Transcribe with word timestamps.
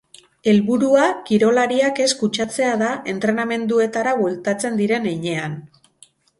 Helburua 0.51 1.03
kirolariak 1.27 2.01
ez 2.07 2.09
kutsatzea 2.23 2.73
da 2.85 2.89
entrenamenduetara 3.15 4.17
bueltatzen 4.25 4.83
diren 4.83 5.09
heinean. 5.15 5.63